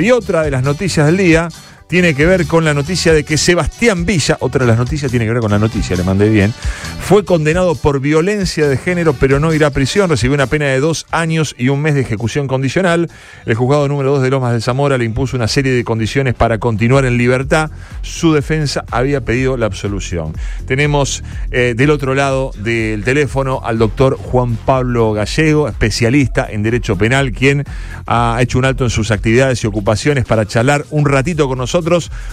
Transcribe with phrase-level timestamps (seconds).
[0.00, 1.48] Y otra de las noticias del día
[1.88, 5.24] tiene que ver con la noticia de que Sebastián Villa, otra de las noticias tiene
[5.24, 6.52] que ver con la noticia, le mandé bien,
[7.00, 10.80] fue condenado por violencia de género, pero no irá a prisión, recibió una pena de
[10.80, 13.08] dos años y un mes de ejecución condicional.
[13.44, 16.58] El juzgado número 2 de Lomas de Zamora le impuso una serie de condiciones para
[16.58, 17.70] continuar en libertad.
[18.02, 20.32] Su defensa había pedido la absolución.
[20.66, 21.22] Tenemos
[21.52, 27.30] eh, del otro lado del teléfono al doctor Juan Pablo Gallego, especialista en Derecho Penal,
[27.30, 27.64] quien
[28.06, 31.75] ha hecho un alto en sus actividades y ocupaciones para charlar un ratito con nosotros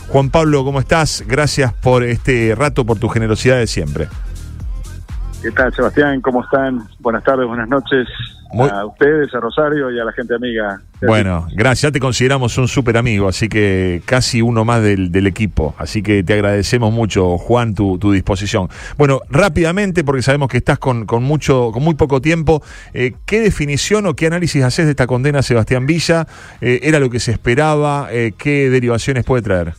[0.07, 1.23] Juan Pablo, ¿cómo estás?
[1.27, 4.07] Gracias por este rato, por tu generosidad de siempre.
[5.43, 6.21] ¿Qué tal, Sebastián?
[6.21, 6.87] ¿Cómo están?
[6.99, 8.07] Buenas tardes, buenas noches.
[8.57, 10.79] A ustedes, a Rosario y a la gente amiga.
[11.01, 11.81] Bueno, gracias.
[11.81, 15.75] Ya te consideramos un súper amigo, así que casi uno más del, equipo.
[15.77, 18.69] Así que te agradecemos mucho, Juan, tu, disposición.
[18.97, 22.63] Bueno, rápidamente, porque sabemos que estás con, con mucho, con muy poco tiempo,
[22.93, 26.25] eh, ¿qué definición o qué análisis haces de esta condena a Sebastián Villa?
[26.61, 28.07] Eh, ¿Era lo que se esperaba?
[28.11, 29.73] Eh, ¿Qué derivaciones puede traer?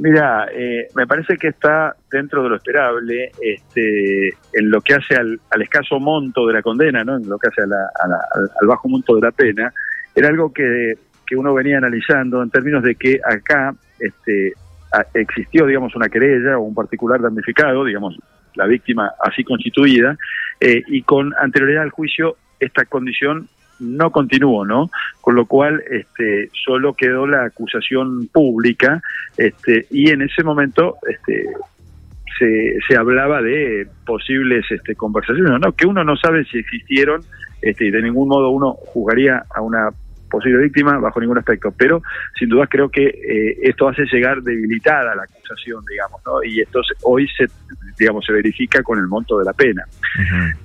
[0.00, 5.14] Mira, eh, me parece que está dentro de lo esperable este, en lo que hace
[5.14, 7.18] al, escaso monto de la condena, ¿no?
[7.18, 9.70] en lo que hace al bajo monto de la pena.
[10.14, 10.94] Era algo que,
[11.36, 14.54] uno venía analizando en términos de que acá este,
[15.14, 18.16] existió, digamos, una querella o un particular damnificado, digamos,
[18.54, 20.16] la víctima así constituida,
[20.60, 23.48] eh, y con anterioridad al juicio esta condición
[23.80, 24.90] no continuó, ¿no?
[25.20, 29.02] Con lo cual, este, solo quedó la acusación pública,
[29.36, 31.46] este, y en ese momento, este,
[32.38, 35.72] se, se hablaba de posibles este, conversaciones, ¿no?
[35.72, 37.22] Que uno no sabe si existieron,
[37.62, 39.90] este, y de ningún modo uno jugaría a una
[40.30, 42.02] posible víctima bajo ningún aspecto, pero
[42.38, 46.42] sin duda creo que eh, esto hace llegar debilitada la acusación, digamos, ¿no?
[46.42, 47.46] Y entonces hoy se,
[47.98, 49.84] digamos, se verifica con el monto de la pena.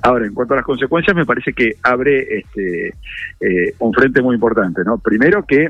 [0.02, 2.94] Ahora, en cuanto a las consecuencias, me parece que abre este
[3.40, 4.98] eh, un frente muy importante, ¿no?
[4.98, 5.70] Primero que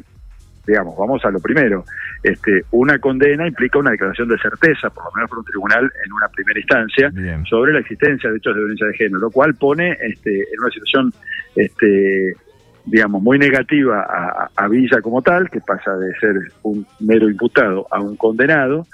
[0.66, 1.86] digamos, vamos a lo primero.
[2.24, 6.14] Este, una condena implica una declaración de certeza, por lo menos por un tribunal en
[6.14, 7.12] una primera instancia,
[7.48, 10.72] sobre la existencia de hechos de violencia de género, lo cual pone este, en una
[10.72, 11.14] situación
[11.56, 12.36] este,
[12.85, 18.00] digamos, muy negativa a, Villa como tal, que pasa de ser un mero imputado a
[18.00, 18.85] un condenado,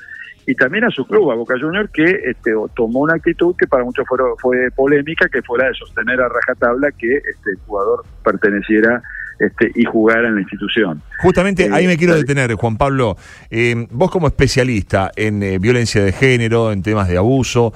[0.47, 3.83] y también a su club, a Boca Junior, que este, tomó una actitud que para
[3.83, 8.03] muchos fue, fue polémica, que fue la de sostener a rajatabla que este, el jugador
[8.23, 9.01] perteneciera
[9.39, 11.01] este, y jugara en la institución.
[11.19, 13.17] Justamente ahí me quiero eh, detener, Juan Pablo.
[13.49, 17.73] Eh, vos como especialista en eh, violencia de género, en temas de abuso,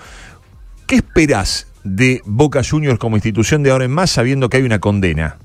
[0.88, 4.80] ¿qué esperás de Boca Juniors como institución de ahora en más sabiendo que hay una
[4.80, 5.38] condena?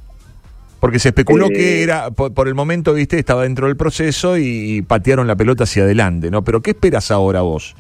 [0.81, 4.83] Porque se especuló que eh, era, por, el momento, viste, estaba dentro del proceso y,
[4.83, 6.43] patearon la pelota hacia adelante, ¿no?
[6.43, 7.77] Pero ¿qué esperas ahora vos?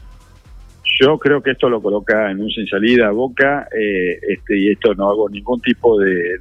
[1.01, 4.71] Yo creo que esto lo coloca en un sin salida a boca, eh, este, y
[4.71, 6.37] esto no hago ningún tipo de,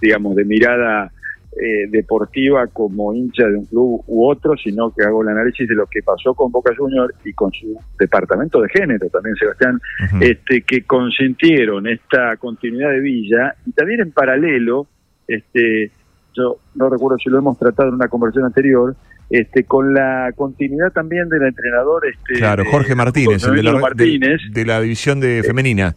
[0.00, 1.12] digamos, de mirada
[1.52, 5.74] eh, deportiva como hincha de un club u otro, sino que hago el análisis de
[5.74, 9.80] lo que pasó con Boca Junior y con su departamento de género también, Sebastián,
[10.20, 14.88] este, que consintieron esta continuidad de Villa y también en paralelo
[15.34, 15.90] este,
[16.34, 18.94] yo no recuerdo si lo hemos tratado en una conversación anterior,
[19.30, 22.06] este, con la continuidad también del entrenador.
[22.06, 25.94] Este, claro, Jorge Martínez, el de la, Martínez, de, la división de femenina.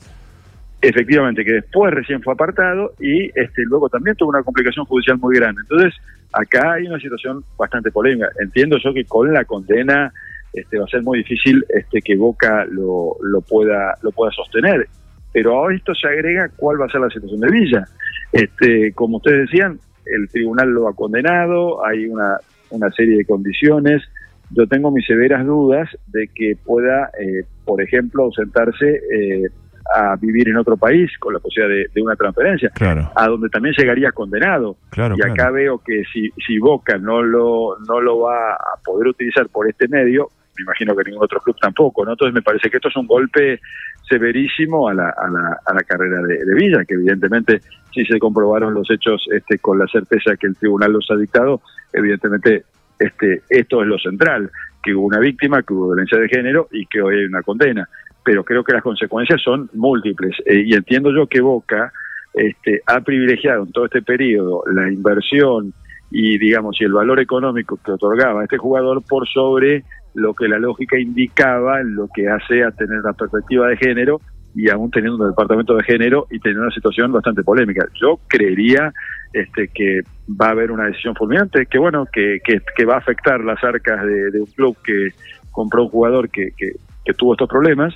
[0.82, 5.36] Efectivamente, que después recién fue apartado y este, luego también tuvo una complicación judicial muy
[5.38, 5.62] grande.
[5.62, 5.94] Entonces,
[6.32, 8.30] acá hay una situación bastante polémica.
[8.40, 10.12] Entiendo yo que con la condena
[10.52, 14.88] este, va a ser muy difícil este, que Boca lo, lo, pueda, lo pueda sostener.
[15.34, 17.84] Pero a esto se agrega cuál va a ser la situación de Villa.
[18.32, 22.38] Este, como ustedes decían, el tribunal lo ha condenado, hay una,
[22.70, 24.04] una serie de condiciones.
[24.52, 29.50] Yo tengo mis severas dudas de que pueda, eh, por ejemplo, ausentarse eh,
[29.96, 32.72] a vivir en otro país con la posibilidad de, una transferencia,
[33.16, 34.78] a donde también llegaría condenado.
[34.96, 39.50] y acá veo que si, si Boca no lo, no lo va a poder utilizar
[39.50, 42.12] por este medio, me imagino que ningún otro club tampoco, ¿no?
[42.12, 43.60] Entonces me parece que esto es un golpe
[44.08, 48.74] severísimo a la, a la, a la carrera de, Villa, que evidentemente si se comprobaron
[48.74, 52.66] los hechos este, con la certeza que el tribunal los ha dictado, evidentemente
[53.00, 54.52] este, esto es lo central,
[54.82, 57.88] que hubo una víctima, que hubo violencia de género y que hoy hay una condena.
[58.24, 60.36] Pero creo que las consecuencias son múltiples.
[60.46, 61.92] Eh, y entiendo yo que Boca
[62.34, 65.74] este, ha privilegiado en todo este periodo la inversión
[66.12, 69.84] y, digamos, y el valor económico que otorgaba a este jugador por sobre
[70.14, 74.22] lo que la lógica indicaba lo que hace a tener la perspectiva de género
[74.56, 77.86] y aún teniendo un departamento de género y teniendo una situación bastante polémica.
[78.00, 78.94] Yo creería
[79.34, 83.44] este, que va a haber una decisión fulminante, que bueno, que, que, va a afectar
[83.44, 85.10] las arcas de, un club que
[85.52, 87.94] compró un jugador que, que que tuvo estos problemas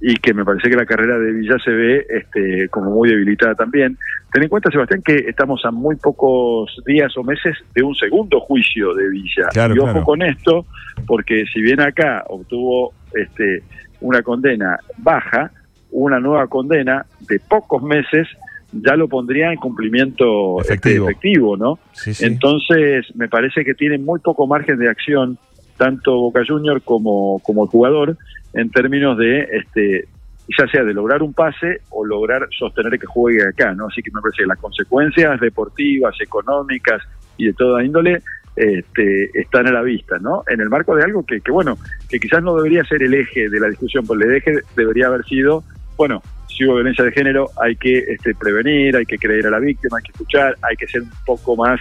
[0.00, 3.54] y que me parece que la carrera de Villa se ve este, como muy debilitada
[3.54, 3.96] también.
[4.32, 8.40] Ten en cuenta, Sebastián, que estamos a muy pocos días o meses de un segundo
[8.40, 9.48] juicio de Villa.
[9.74, 10.66] y ojo con esto,
[11.06, 13.62] porque si bien acá obtuvo este,
[14.00, 15.50] una condena baja,
[15.90, 18.28] una nueva condena de pocos meses
[18.72, 21.78] ya lo pondría en cumplimiento este, efectivo, efectivo ¿no?
[22.20, 25.38] Entonces, me parece que tiene muy poco margen de acción
[25.78, 28.16] tanto Boca Junior como, como el jugador
[28.52, 30.08] en términos de este
[30.56, 33.86] ya sea de lograr un pase o lograr sostener que juegue acá, ¿no?
[33.86, 37.02] Así que me parece que las consecuencias deportivas, económicas
[37.36, 38.22] y de toda índole
[38.56, 40.42] este, están a la vista, ¿no?
[40.48, 41.76] En el marco de algo que, que, bueno,
[42.08, 45.24] que quizás no debería ser el eje de la discusión, porque el eje debería haber
[45.26, 45.62] sido,
[45.96, 49.60] bueno, si hubo violencia de género hay que este, prevenir, hay que creer a la
[49.60, 51.78] víctima, hay que escuchar, hay que ser un poco más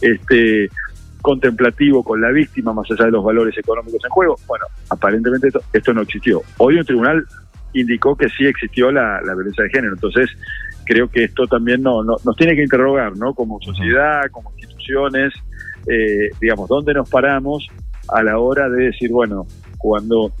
[0.00, 0.68] este,
[1.22, 4.36] contemplativo con la víctima, más allá de los valores económicos en juego.
[4.46, 6.42] Bueno, aparentemente esto, no existió.
[6.58, 7.24] Hoy un tribunal
[7.72, 9.94] indicó que sí existió la, violencia de género.
[9.94, 10.30] Entonces,
[10.84, 13.34] creo que esto también no, nos tiene que interrogar, ¿no?
[13.34, 15.32] Como sociedad, como instituciones,
[15.86, 17.66] eh, digamos, ¿dónde nos paramos
[18.08, 19.46] a la hora de decir, bueno,
[19.78, 20.32] cuando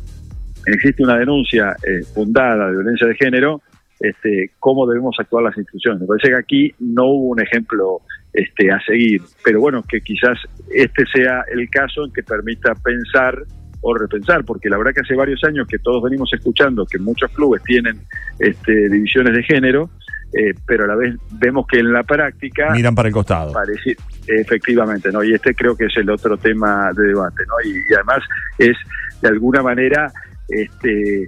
[0.66, 3.62] existe una denuncia eh, fundada de violencia de género,
[4.00, 6.00] este, cómo debemos actuar las instituciones.
[6.00, 8.00] Me parece que aquí no hubo un ejemplo
[8.32, 10.38] este, a seguir, pero bueno, que quizás
[10.72, 13.42] este sea el caso en que permita pensar
[13.82, 17.30] o repensar, porque la verdad que hace varios años que todos venimos escuchando que muchos
[17.32, 18.00] clubes tienen
[18.38, 19.90] este, divisiones de género,
[20.32, 22.70] eh, pero a la vez vemos que en la práctica...
[22.70, 23.52] Miran para el costado.
[23.52, 23.96] Parece,
[24.28, 25.22] efectivamente, ¿no?
[25.22, 27.54] Y este creo que es el otro tema de debate, ¿no?
[27.68, 28.20] y además
[28.56, 28.76] es,
[29.20, 30.10] de alguna manera,
[30.48, 31.26] este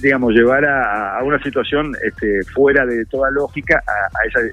[0.00, 4.52] digamos, llevar a, una situación este, fuera de toda lógica a, esa, eh,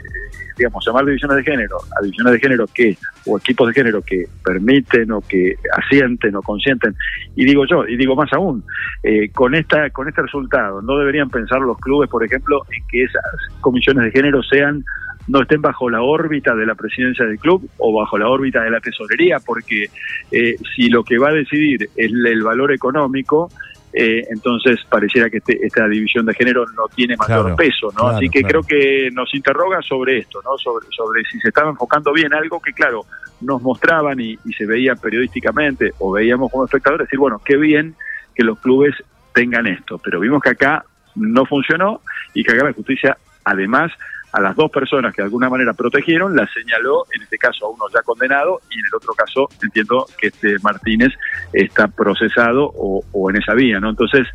[0.57, 4.25] digamos, llamar divisiones de género, a divisiones de género que, o equipos de género que
[4.43, 6.95] permiten o que asienten o consienten.
[7.35, 8.63] Y digo yo, y digo más aún,
[9.03, 13.03] eh, con, esta, con este resultado, no deberían pensar los clubes, por ejemplo, en que
[13.03, 13.23] esas
[13.61, 14.83] comisiones de género sean
[15.27, 18.69] no estén bajo la órbita de la presidencia del club o bajo la órbita de
[18.69, 19.85] la tesorería, porque
[20.31, 23.49] eh, si lo que va a decidir es el valor económico,
[23.97, 28.07] eh, entonces pareciera que este, esta división de género no tiene mayor peso, ¿no?
[28.07, 30.57] Así que creo que nos interroga sobre esto, ¿no?
[30.57, 33.05] Sobre, sobre si se estaba enfocando bien algo que, claro,
[33.39, 37.95] nos mostraban y, se veía periodísticamente o veíamos como espectadores, decir, bueno, qué bien
[38.35, 38.93] que los clubes
[39.33, 40.83] tengan esto, pero vimos que acá
[41.15, 42.01] no funcionó
[42.33, 43.93] y que acá la justicia además
[44.35, 47.69] a las dos personas que de alguna manera protegieron, la señaló, en este caso a
[47.69, 51.13] uno ya condenado y en el otro caso entiendo que este Martínez
[51.53, 53.89] está procesado o, en esa vía, ¿no?
[53.89, 54.27] Entonces,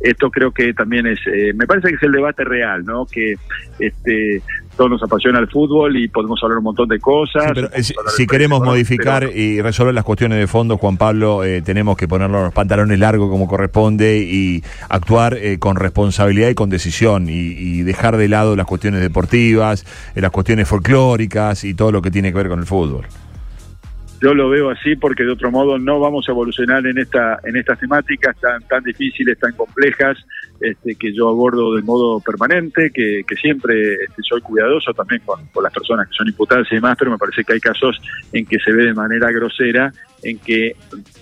[0.00, 3.06] esto creo que también es, eh, me parece que es el debate real, ¿no?
[3.06, 3.36] Que
[3.78, 4.42] este
[4.76, 7.52] todos nos apasiona el fútbol y podemos hablar un montón de cosas.
[8.16, 12.42] si, queremos modificar y resolver las cuestiones de fondo, Juan Pablo, eh, tenemos que ponernos
[12.44, 18.16] los pantalones largos como corresponde y actuar eh, con responsabilidad y con decisión y, dejar
[18.16, 19.84] de lado las cuestiones deportivas,
[20.14, 23.06] eh, las cuestiones folclóricas y todo lo que tiene que ver con el fútbol.
[24.20, 27.56] Yo lo veo así porque de otro modo no vamos a evolucionar en esta en
[27.56, 30.16] estas temáticas tan tan difíciles, tan complejas,
[30.60, 35.72] este, que yo abordo de modo permanente, que, siempre este, soy cuidadoso también con, las
[35.72, 38.00] personas que son imputadas y demás, pero me parece que hay casos
[38.32, 39.92] en que se ve de manera grosera,
[40.22, 40.74] en que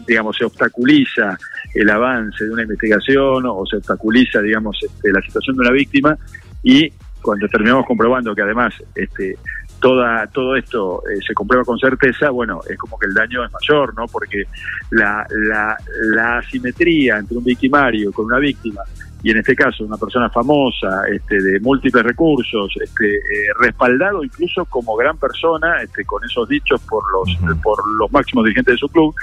[0.06, 1.37] digamos se obstaculiza
[1.75, 6.17] el avance de una investigación o se obstaculiza digamos este, la situación de una víctima
[6.62, 9.37] y cuando terminamos comprobando que además este,
[9.85, 13.53] toda, todo esto eh, se comprueba con certeza, bueno, es como que el daño es
[13.53, 14.07] mayor, ¿no?
[14.07, 14.45] Porque
[14.93, 15.76] la, la,
[16.14, 18.81] la asimetría entre un victimario con una víctima
[19.23, 23.21] y en este caso una persona famosa, este, de múltiples recursos, este, eh,
[23.61, 28.76] respaldado incluso como gran persona, este, con esos dichos por los, por los máximos dirigentes
[28.76, 29.14] de su club,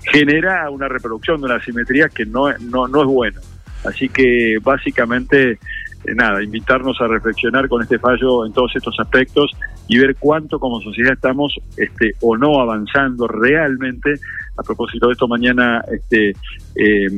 [0.00, 3.40] genera una reproducción de una asimetría que no, no, no es bueno.
[3.84, 5.58] Así que básicamente
[6.06, 9.50] eh, nada, invitarnos a reflexionar con este fallo en todos estos aspectos
[9.88, 14.14] y ver cuánto como sociedad estamos este, o no avanzando realmente.
[14.56, 16.30] A propósito de esto, mañana este,
[16.74, 17.08] eh,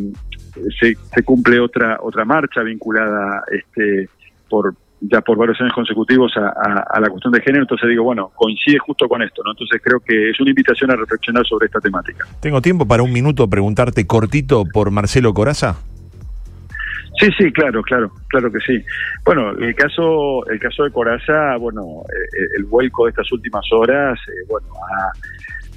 [0.81, 4.09] se, cumple otra otra marcha vinculada este,
[4.49, 8.79] por ya por varios años consecutivos a, la cuestión de género, entonces digo, bueno, coincide
[8.79, 9.53] justo con esto, ¿no?
[9.53, 12.27] Entonces creo que es una invitación a reflexionar sobre esta temática.
[12.41, 15.77] ¿Tengo tiempo para un minuto preguntarte cortito por Marcelo Coraza?
[17.19, 18.85] Sí, sí, claro, claro, claro que sí.
[19.25, 24.19] Bueno, el caso, el caso de Coraza, bueno, eh, el vuelco de estas últimas horas,
[24.29, 25.11] eh, bueno, ha,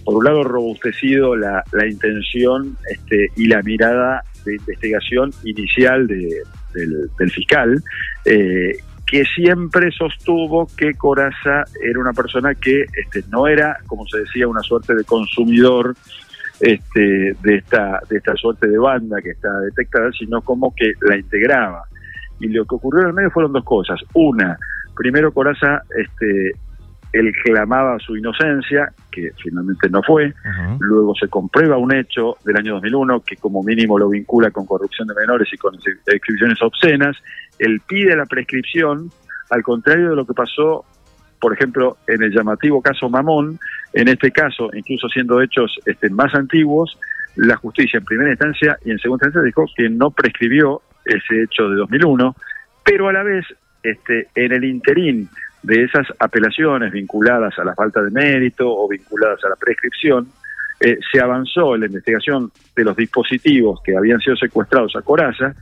[0.03, 6.43] por un lado robustecido la, la intención este, y la mirada de investigación inicial de,
[6.73, 7.81] del, fiscal,
[8.25, 14.19] eh, que siempre sostuvo que Coraza era una persona que este, no era, como se
[14.19, 15.95] decía, una suerte de consumidor
[16.61, 21.17] este, de esta de esta suerte de banda que está detectada, sino como que la
[21.17, 21.83] integraba.
[22.39, 23.99] Y lo que ocurrió en el medio fueron dos cosas.
[24.13, 24.57] Una,
[24.95, 26.53] primero Coraza este,
[27.13, 30.33] él clamaba su inocencia, que finalmente no fue,
[30.79, 35.07] luego se comprueba un hecho del año 2001 que como mínimo lo vincula con corrupción
[35.07, 35.75] de menores y con
[36.07, 37.17] exhibiciones obscenas,
[37.59, 39.11] él pide la prescripción,
[39.49, 40.85] al contrario de lo que pasó,
[41.39, 43.59] por ejemplo, en el llamativo caso Mamón,
[43.93, 46.97] en este caso, incluso siendo hechos este, más antiguos,
[47.35, 51.69] la justicia en primera instancia y en segunda instancia dijo que no prescribió ese hecho
[51.69, 52.35] de 2001,
[52.83, 53.45] pero a la vez,
[53.83, 55.29] este, en el interín
[55.63, 60.27] de esas apelaciones vinculadas a la falta de mérito o vinculadas a la prescripción,
[60.83, 65.53] eh, se avanzó en la investigación de los dispositivos que habían sido secuestrados a Coraza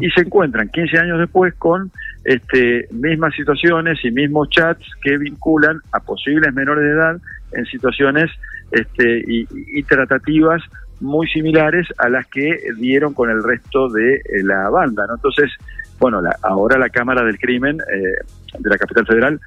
[0.00, 1.92] y se encuentran 15 años después con
[2.24, 7.16] este, mismas situaciones y mismos chats que vinculan a posibles menores de edad
[7.54, 8.30] en situaciones
[8.70, 10.62] este, y, tratativas
[11.00, 15.06] muy similares a las que dieron con el resto de eh, la banda.
[15.06, 15.14] ¿no?
[15.14, 15.50] Entonces,
[15.98, 18.24] bueno, la, ahora la Cámara del Crimen eh,
[18.58, 19.40] de la capital federal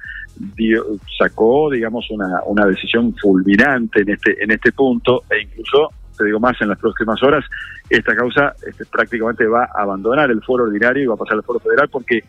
[1.18, 6.38] sacó, digamos, una, una decisión fulminante en este, en este punto e incluso, te digo
[6.38, 7.44] más, en las próximas horas,
[7.90, 11.42] esta causa este, prácticamente va a abandonar el foro ordinario y va a pasar al
[11.42, 12.22] foro federal porque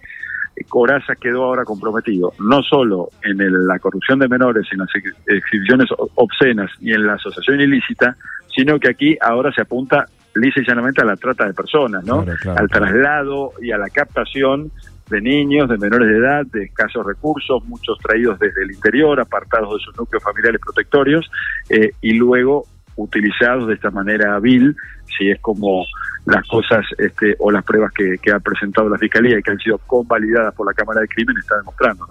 [0.67, 3.37] Coraza quedó ahora comprometido, no solo en
[3.67, 4.89] la corrupción de menores, en las
[5.27, 8.15] exhibiciones obscenas y en la asociación ilícita,
[8.55, 12.25] sino que aquí ahora se apunta lisa y llanamente a la trata de personas, ¿no?
[12.55, 14.71] Al traslado y a la captación
[15.09, 19.73] de niños, de menores de edad, de escasos recursos, muchos traídos desde el interior, apartados
[19.73, 21.29] de sus núcleos familiares protectorios,
[21.69, 22.65] eh, y luego
[23.00, 24.75] utilizados de esta manera vil,
[25.18, 25.86] si es como
[26.25, 29.77] las cosas este, o las pruebas que, ha presentado la Fiscalía y que han sido
[29.79, 32.08] convalidadas por la Cámara de Crimen está demostrando.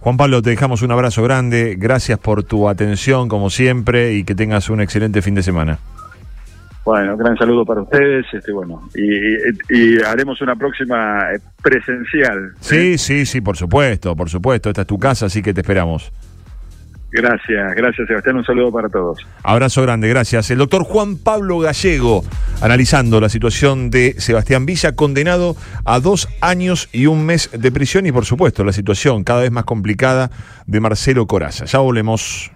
[0.00, 4.34] Juan Pablo, te dejamos un abrazo grande, gracias por tu atención como siempre y que
[4.34, 5.78] tengas un excelente fin de semana.
[6.84, 12.38] Bueno, gran saludo para ustedes, este, bueno, y, haremos una próxima eh, presencial.
[12.38, 12.56] ¿eh?
[12.60, 14.68] Sí, sí, sí, por supuesto, por supuesto.
[14.68, 16.12] Esta es tu casa, así que te esperamos.
[17.16, 19.24] Gracias, gracias Sebastián, un saludo para todos.
[19.44, 20.50] Abrazo grande, gracias.
[20.50, 22.24] El doctor Juan Pablo Gallego,
[22.60, 25.54] analizando la situación de Sebastián Villa, condenado
[25.84, 29.52] a dos años y un mes de prisión y por supuesto la situación cada vez
[29.52, 30.32] más complicada
[30.66, 31.66] de Marcelo Coraza.
[31.66, 32.50] Ya volvemos.